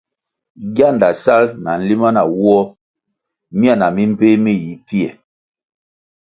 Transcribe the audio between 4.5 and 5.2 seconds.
yi pfie.